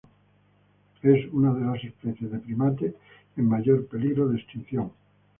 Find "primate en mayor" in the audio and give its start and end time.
2.39-3.85